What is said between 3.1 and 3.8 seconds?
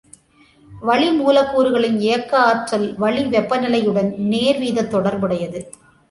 வெப்ப